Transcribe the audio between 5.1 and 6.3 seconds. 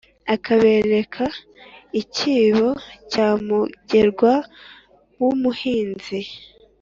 w'umuhinzi,